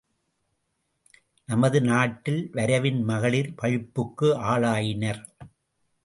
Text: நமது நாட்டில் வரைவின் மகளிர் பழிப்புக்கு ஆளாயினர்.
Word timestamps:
நமது 1.49 1.81
நாட்டில் 1.81 2.49
வரைவின் 2.53 3.01
மகளிர் 3.03 3.51
பழிப்புக்கு 3.55 4.29
ஆளாயினர். 4.43 5.21